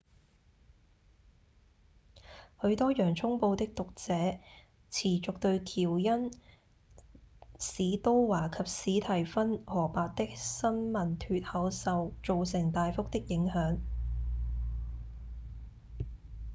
[2.63, 4.15] 許多《洋蔥報》的作者
[4.89, 6.31] 持續對喬恩・
[7.59, 13.77] 史都華及史蒂芬・荷伯的新聞脫口秀造成大幅的影響